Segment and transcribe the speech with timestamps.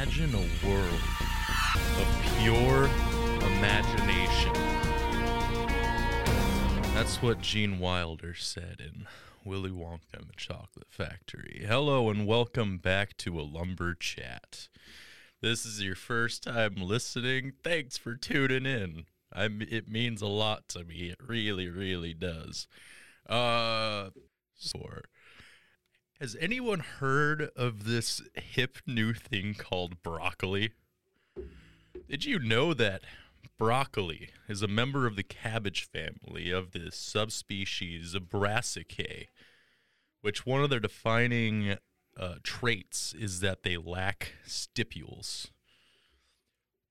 [0.00, 1.00] Imagine a world
[1.98, 2.06] of
[2.38, 2.84] pure
[3.50, 4.52] imagination.
[6.94, 9.08] That's what Gene Wilder said in
[9.44, 11.64] Willy Wonka and the Chocolate Factory.
[11.66, 14.68] Hello and welcome back to a Lumber Chat.
[15.40, 17.54] This is your first time listening.
[17.64, 19.06] Thanks for tuning in.
[19.32, 21.10] I'm, it means a lot to me.
[21.10, 22.68] It really, really does.
[23.28, 24.10] Uh,
[24.54, 24.78] so,
[26.20, 30.72] has anyone heard of this hip new thing called broccoli?
[32.08, 33.02] Did you know that
[33.58, 39.28] broccoli is a member of the cabbage family of the subspecies Brassicae,
[40.20, 41.76] which one of their defining
[42.18, 45.50] uh, traits is that they lack stipules.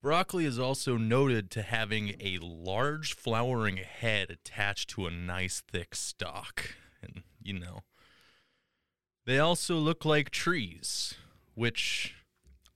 [0.00, 5.94] Broccoli is also noted to having a large flowering head attached to a nice thick
[5.94, 6.76] stalk.
[7.02, 7.82] And, you know,
[9.28, 11.14] they also look like trees,
[11.54, 12.14] which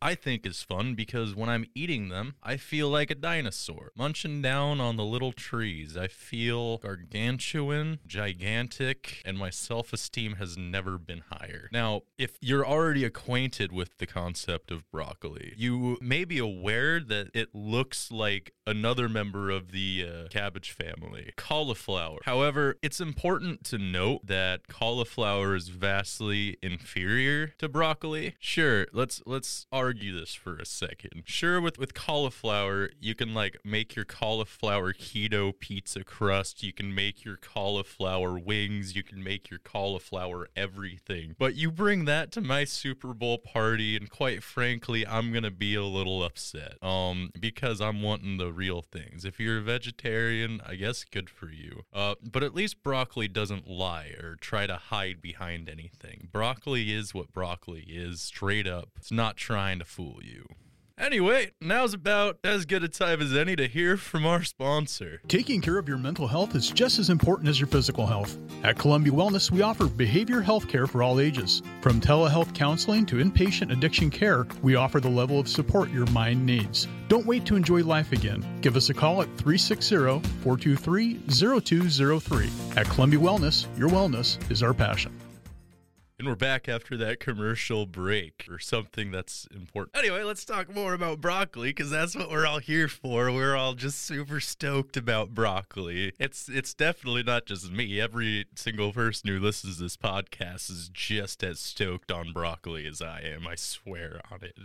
[0.02, 4.42] I think is fun because when I'm eating them, I feel like a dinosaur, munching
[4.42, 5.96] down on the little trees.
[5.96, 11.68] I feel gargantuan, gigantic, and my self esteem has never been higher.
[11.72, 17.28] Now, if you're already acquainted with the concept of broccoli, you may be aware that
[17.32, 22.18] it looks like another member of the uh, cabbage family, cauliflower.
[22.24, 28.34] However, it's important to note that cauliflower is vastly inferior to broccoli.
[28.40, 31.22] Sure, let's let's argue this for a second.
[31.24, 36.62] Sure, with with cauliflower, you can like make your cauliflower keto pizza crust.
[36.62, 38.94] You can make your cauliflower wings.
[38.96, 41.34] You can make your cauliflower everything.
[41.38, 45.74] But you bring that to my Super Bowl party, and quite frankly, I'm gonna be
[45.74, 46.82] a little upset.
[46.82, 49.24] Um, because I'm wanting the real things.
[49.24, 51.84] If you're a vegetarian, I guess good for you.
[51.92, 56.28] Uh, but at least broccoli doesn't lie or try to hide behind anything.
[56.32, 58.90] Broccoli is what broccoli is, straight up.
[58.96, 60.46] It's not trying to fool you.
[60.98, 65.20] Anyway, now's about as good a time as any to hear from our sponsor.
[65.26, 68.36] Taking care of your mental health is just as important as your physical health.
[68.62, 71.62] At Columbia Wellness, we offer behavior health care for all ages.
[71.80, 76.44] From telehealth counseling to inpatient addiction care, we offer the level of support your mind
[76.44, 76.86] needs.
[77.08, 78.44] Don't wait to enjoy life again.
[78.60, 79.96] Give us a call at 360
[80.42, 82.50] 423 0203.
[82.76, 85.12] At Columbia Wellness, your wellness is our passion.
[86.22, 89.96] And we're back after that commercial break or something that's important.
[89.96, 93.32] Anyway, let's talk more about broccoli because that's what we're all here for.
[93.32, 96.12] We're all just super stoked about broccoli.
[96.20, 98.00] It's it's definitely not just me.
[98.00, 103.02] Every single person who listens to this podcast is just as stoked on broccoli as
[103.02, 103.48] I am.
[103.48, 104.56] I swear on it.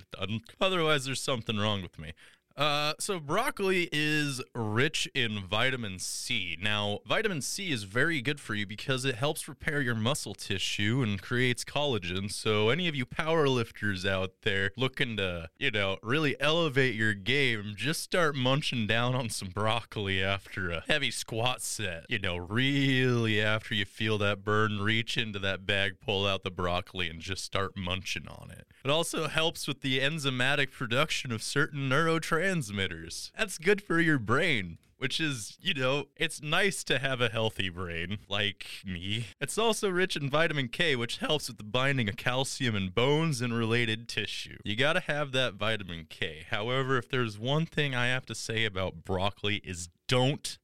[0.62, 2.14] Otherwise, there's something wrong with me.
[2.58, 6.58] Uh, so broccoli is rich in vitamin C.
[6.60, 11.04] Now, vitamin C is very good for you because it helps repair your muscle tissue
[11.04, 12.32] and creates collagen.
[12.32, 17.74] So, any of you powerlifters out there looking to, you know, really elevate your game,
[17.76, 22.06] just start munching down on some broccoli after a heavy squat set.
[22.10, 26.50] You know, really after you feel that burn, reach into that bag, pull out the
[26.50, 28.66] broccoli, and just start munching on it.
[28.84, 33.32] It also helps with the enzymatic production of certain neurotransmitters transmitters.
[33.38, 34.78] That's good for your brain.
[35.00, 39.28] Which is, you know, it's nice to have a healthy brain, like me.
[39.40, 43.40] It's also rich in vitamin K, which helps with the binding of calcium in bones
[43.40, 44.58] and related tissue.
[44.64, 46.48] You gotta have that vitamin K.
[46.50, 50.58] However, if there's one thing I have to say about broccoli is don't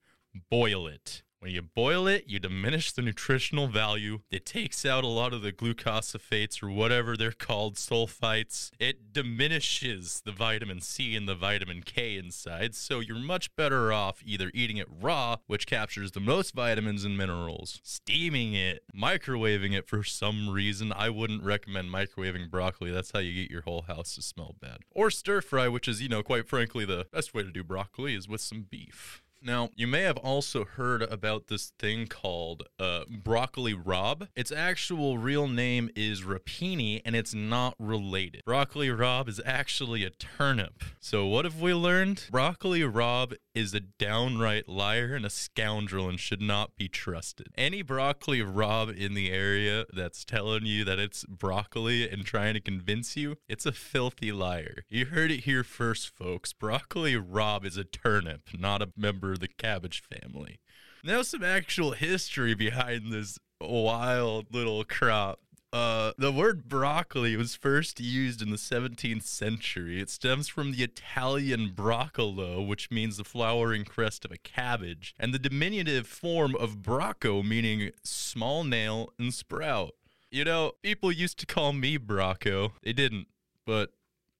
[0.49, 1.21] boil it.
[1.43, 4.19] When you boil it, you diminish the nutritional value.
[4.31, 8.71] It takes out a lot of the glucosidates or whatever they're called, sulfites.
[8.79, 12.75] It diminishes the vitamin C and the vitamin K inside.
[12.75, 17.17] So you're much better off either eating it raw, which captures the most vitamins and
[17.17, 20.93] minerals, steaming it, microwaving it for some reason.
[20.95, 22.89] I wouldn't recommend microwaving broccoli.
[22.89, 24.77] That's how you get your whole house to smell bad.
[24.91, 28.15] Or stir fry, which is, you know, quite frankly, the best way to do broccoli
[28.15, 29.22] is with some beef.
[29.45, 34.29] Now, you may have also heard about this thing called uh, broccoli rabe.
[34.37, 38.43] Its actual real name is rapini, and it's not related.
[38.45, 40.81] Broccoli rabe is actually a turnip.
[41.01, 42.27] So, what have we learned?
[42.31, 47.47] Broccoli rabe is a downright liar and a scoundrel and should not be trusted.
[47.57, 52.61] Any broccoli rabe in the area that's telling you that it's broccoli and trying to
[52.61, 54.85] convince you, it's a filthy liar.
[54.89, 56.53] You heard it here first, folks.
[56.53, 60.59] Broccoli rabe is a turnip, not a member the cabbage family.
[61.03, 65.39] Now, some actual history behind this wild little crop.
[65.71, 69.99] Uh, the word broccoli was first used in the 17th century.
[69.99, 75.33] It stems from the Italian broccolo, which means the flowering crest of a cabbage, and
[75.33, 79.95] the diminutive form of bracco, meaning small nail and sprout.
[80.29, 82.73] You know, people used to call me Bracco.
[82.83, 83.27] They didn't,
[83.65, 83.91] but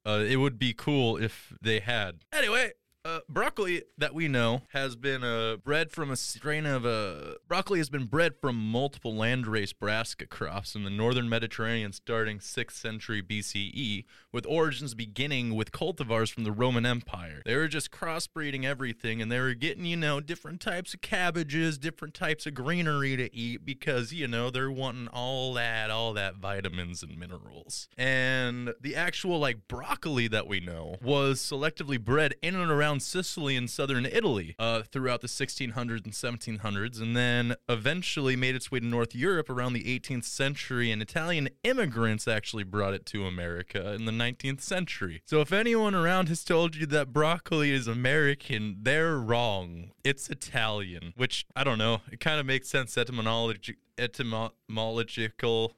[0.06, 2.26] Uh, it would be cool if they had.
[2.34, 2.74] Anyway,
[3.06, 7.78] uh, broccoli that we know has been uh, bred from a strain of uh, broccoli
[7.80, 13.22] has been bred from multiple landrace brassica crops in the northern Mediterranean starting 6th century
[13.22, 17.42] BCE, with origins beginning with cultivars from the Roman Empire.
[17.46, 21.78] They were just crossbreeding everything, and they were getting you know different types of cabbages,
[21.78, 26.38] different types of greenery to eat because you know they're wanting all that, all that
[26.38, 27.90] vitamins and minerals.
[27.98, 33.56] And the actual like broccoli that we know was selectively bred in and around Sicily
[33.56, 38.80] and southern Italy uh, throughout the 1600s and 1700s, and then eventually made its way
[38.80, 40.92] to North Europe around the 18th century.
[40.92, 45.22] And Italian immigrants actually brought it to America in the 19th century.
[45.26, 49.92] So if anyone around has told you that broccoli is American, they're wrong.
[50.04, 52.02] It's Italian, which I don't know.
[52.12, 55.76] It kind of makes sense etymology, etymological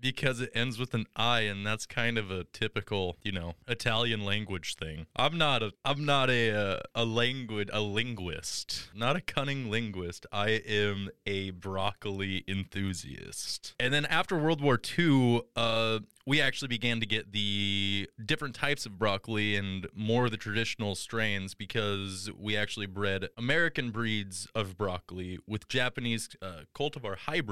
[0.00, 4.24] because it ends with an I and that's kind of a typical, you know, Italian
[4.24, 5.06] language thing.
[5.16, 8.90] I'm not a I'm not a uh, a language a linguist.
[8.94, 10.26] Not a cunning linguist.
[10.32, 13.74] I am a broccoli enthusiast.
[13.80, 18.84] And then after World War II, uh we actually began to get the different types
[18.84, 24.76] of broccoli and more of the traditional strains because we actually bred American breeds of
[24.76, 27.47] broccoli with Japanese uh, cultivar hybrids.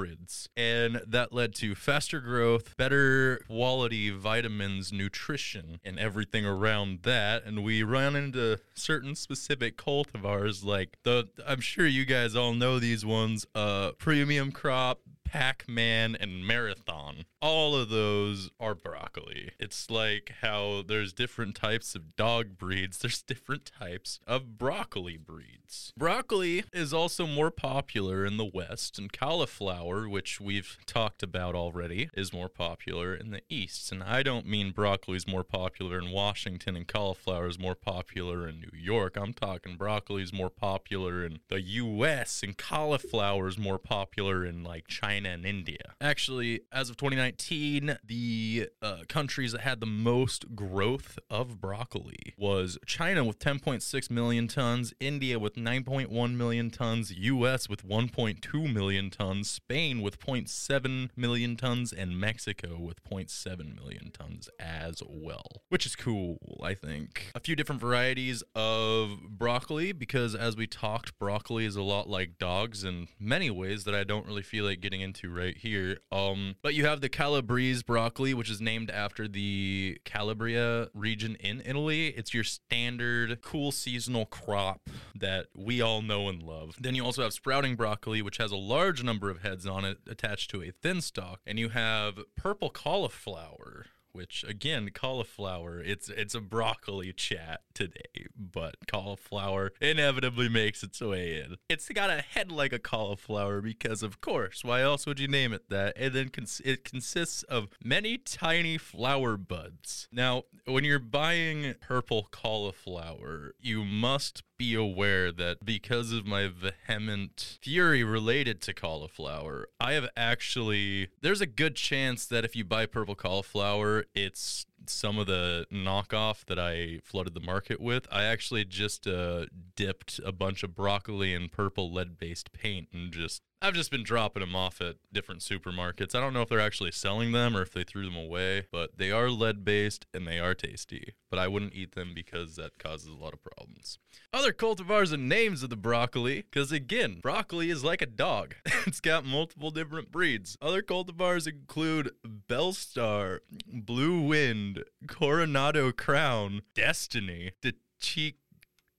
[0.57, 7.45] And that led to faster growth, better quality vitamins, nutrition, and everything around that.
[7.45, 12.79] And we ran into certain specific cultivars like the, I'm sure you guys all know
[12.79, 17.25] these ones, uh, premium crop, Packman, and Marathon.
[17.43, 19.51] All of those are broccoli.
[19.59, 25.93] It's like how there's different types of dog breeds, there's different types of broccoli breeds.
[25.97, 32.09] Broccoli is also more popular in the West, and cauliflower, which we've talked about already,
[32.15, 33.93] is more popular in the East.
[33.93, 38.49] And I don't mean broccoli is more popular in Washington and cauliflower is more popular
[38.49, 39.17] in New York.
[39.17, 44.63] I'm talking broccoli is more popular in the US and cauliflower is more popular in
[44.63, 45.95] like China and India.
[46.01, 52.79] Actually, as of 2019, the uh, countries that had the most growth of broccoli was
[52.85, 59.49] China with 10.6 million tons, India with 9.1 million tons, US with 1.2 million tons,
[59.49, 65.97] Spain with 0.7 million tons, and Mexico with 0.7 million tons as well, which is
[65.97, 67.31] cool, I think.
[67.35, 72.39] A few different varieties of broccoli because, as we talked, broccoli is a lot like
[72.39, 75.99] dogs in many ways that I don't really feel like getting into right here.
[76.11, 81.63] Um, but you have the Calabrese broccoli, which is named after the Calabria region in
[81.65, 82.09] Italy.
[82.09, 86.77] It's your standard cool seasonal crop that we all know and love.
[86.81, 89.99] Then you also have sprouting broccoli, which has a large number of heads on it
[90.09, 91.41] attached to a thin stalk.
[91.47, 93.87] And you have purple cauliflower,
[94.17, 101.39] which again cauliflower it's it's a broccoli chat today but cauliflower inevitably makes its way
[101.41, 101.57] in.
[101.69, 105.53] It's got a head like a cauliflower because of course why else would you name
[105.53, 105.95] it that?
[105.97, 110.09] And then cons- it consists of many tiny flower buds.
[110.11, 117.59] Now when you're buying purple cauliflower you must be aware that because of my vehement
[117.61, 122.87] fury related to cauliflower, I have actually, there's a good chance that if you buy
[122.87, 128.07] purple cauliflower, it's some of the knockoff that I flooded the market with.
[128.11, 133.13] I actually just uh, dipped a bunch of broccoli in purple lead based paint and
[133.13, 136.15] just I've just been dropping them off at different supermarkets.
[136.15, 138.99] I don't know if they're actually selling them or if they threw them away, but
[138.99, 141.15] they are lead based and they are tasty.
[141.31, 143.99] But I wouldn't eat them because that causes a lot of problems.
[144.33, 148.57] Other cultivars and names of the broccoli, because again, broccoli is like a dog.
[148.87, 150.59] it's got multiple different breeds.
[150.61, 157.53] Other cultivars include Belstar, Blue Wind, Coronado Crown, Destiny,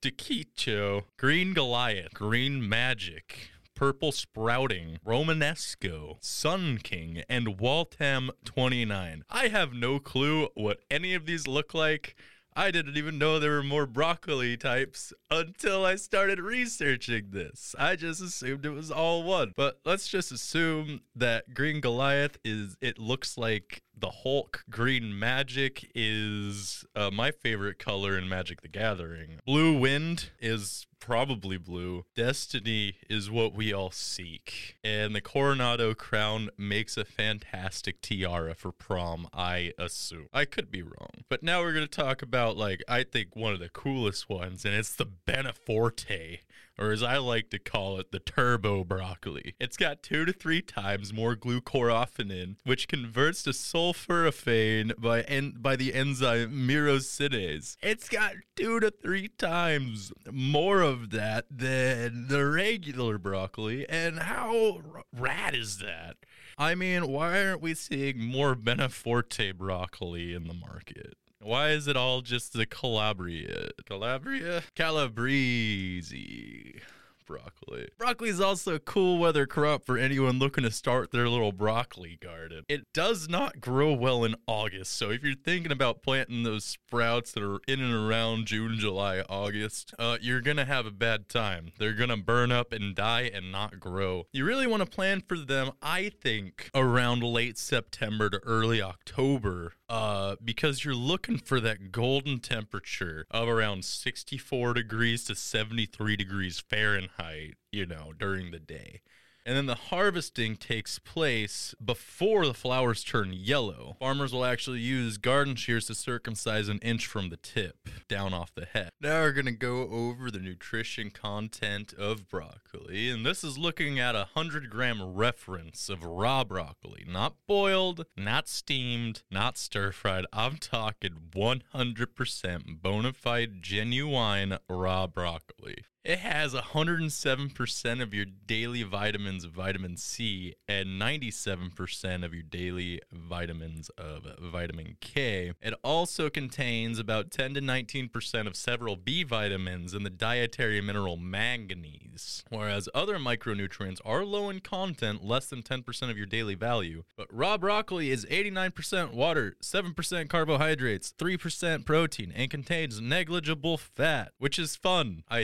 [0.01, 9.24] DiCicco, Green Goliath, Green Magic, Purple Sprouting, Romanesco, Sun King, and Waltham 29.
[9.29, 12.15] I have no clue what any of these look like.
[12.55, 17.75] I didn't even know there were more broccoli types until I started researching this.
[17.77, 19.53] I just assumed it was all one.
[19.55, 24.63] But let's just assume that Green Goliath is, it looks like the Hulk.
[24.72, 29.38] Green Magic is uh, my favorite color in Magic the Gathering.
[29.46, 32.05] Blue Wind is probably blue.
[32.15, 34.77] Destiny is what we all seek.
[34.83, 40.27] And the Coronado crown makes a fantastic tiara for prom, I assume.
[40.33, 41.23] I could be wrong.
[41.29, 44.65] But now we're going to talk about, like, I think one of the coolest ones,
[44.65, 46.39] and it's the Beneforte
[46.79, 49.55] or as I like to call it, the turbo broccoli.
[49.59, 55.75] It's got two to three times more glucoraphanin, which converts to sulforaphane by en- by
[55.75, 57.77] the enzyme myrosinase.
[57.81, 64.82] It's got two to three times more of that than the regular broccoli, and how
[65.15, 66.17] rad is that?
[66.58, 71.15] I mean, why aren't we seeing more Beneforte broccoli in the market?
[71.39, 73.70] Why is it all just the Calabria?
[73.86, 74.63] Calabria?
[74.75, 76.82] Calabrese
[77.27, 77.89] broccoli.
[77.98, 82.17] Broccoli is also a cool weather crop for anyone looking to start their little broccoli
[82.19, 82.63] garden.
[82.67, 87.34] It does not grow well in August, so if you're thinking about planting those sprouts
[87.34, 91.72] that are in and around June, July, August, uh, you're gonna have a bad time.
[91.77, 94.25] They're gonna burn up and die and not grow.
[94.31, 99.74] You really want to plan for them, I think, around late September to early October
[99.89, 106.60] uh, because you're looking for that golden temperature of around 64 degrees to 73 degrees
[106.60, 109.01] Fahrenheit, you know, during the day.
[109.47, 113.95] And then the harvesting takes place before the flowers turn yellow.
[113.97, 118.53] Farmers will actually use garden shears to circumcise an inch from the tip down off
[118.53, 118.89] the head.
[118.99, 123.09] Now we're going to go over the nutrition content of broccoli.
[123.09, 128.49] And this is looking at a 100 gram reference of raw broccoli, not boiled, not
[128.49, 130.25] steamed, not stir fried.
[130.33, 135.85] I'm talking 100% bona fide, genuine raw broccoli.
[136.07, 143.01] It has 107% of your daily vitamins of vitamin C and 97% of your daily
[143.11, 145.51] vitamins of vitamin K.
[145.61, 151.17] It also contains about 10 to 19% of several B vitamins and the dietary mineral
[151.17, 157.03] manganese, whereas other micronutrients are low in content, less than 10% of your daily value.
[157.17, 164.57] But raw broccoli is 89% water, 7% carbohydrates, 3% protein, and contains negligible fat, which
[164.57, 165.43] is fun, I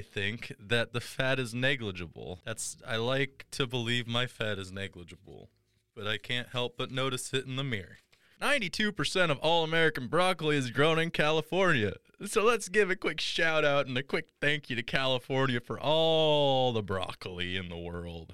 [0.60, 2.40] that the fat is negligible.
[2.46, 5.50] That's I like to believe my fat is negligible,
[5.96, 7.98] but I can't help but notice it in the mirror.
[8.42, 11.94] 92% of all American broccoli is grown in California.
[12.26, 15.80] So let's give a quick shout out and a quick thank you to California for
[15.80, 18.34] all the broccoli in the world.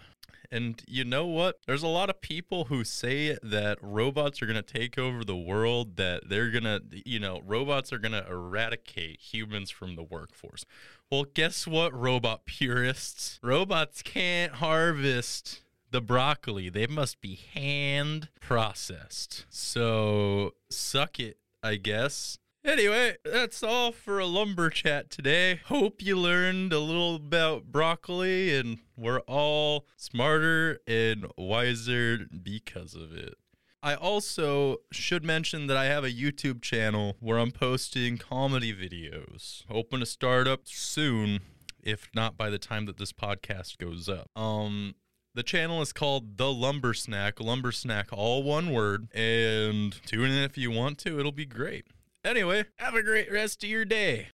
[0.51, 1.59] And you know what?
[1.67, 5.35] There's a lot of people who say that robots are going to take over the
[5.35, 10.03] world, that they're going to, you know, robots are going to eradicate humans from the
[10.03, 10.65] workforce.
[11.11, 13.39] Well, guess what, robot purists?
[13.43, 16.69] Robots can't harvest the broccoli.
[16.69, 19.45] They must be hand processed.
[19.49, 22.39] So suck it, I guess.
[22.65, 25.61] Anyway, that's all for a lumber chat today.
[25.67, 33.13] Hope you learned a little about broccoli and we're all smarter and wiser because of
[33.13, 33.35] it.
[33.81, 39.63] I also should mention that I have a YouTube channel where I'm posting comedy videos.
[39.69, 41.39] Hoping to start up soon,
[41.81, 44.29] if not by the time that this podcast goes up.
[44.35, 44.95] Um
[45.33, 50.43] the channel is called The Lumber Snack, Lumber Snack all one word, and tune in
[50.43, 51.19] if you want to.
[51.19, 51.85] It'll be great.
[52.23, 54.27] Anyway, have a great rest of your day.